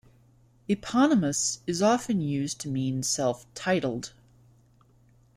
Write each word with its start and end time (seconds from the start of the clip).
"Eponymous" 0.67 1.59
is 1.67 1.79
often 1.79 2.21
used 2.21 2.59
to 2.59 2.67
mean 2.69 3.03
"self-titled. 3.03 4.13